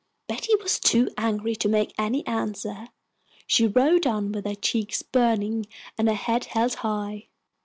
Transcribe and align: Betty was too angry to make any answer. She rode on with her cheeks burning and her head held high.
Betty 0.25 0.55
was 0.55 0.79
too 0.79 1.11
angry 1.15 1.55
to 1.57 1.69
make 1.69 1.93
any 1.95 2.25
answer. 2.25 2.87
She 3.45 3.67
rode 3.67 4.07
on 4.07 4.31
with 4.31 4.45
her 4.47 4.55
cheeks 4.55 5.03
burning 5.03 5.67
and 5.95 6.07
her 6.07 6.15
head 6.15 6.45
held 6.45 6.73
high. 6.81 7.27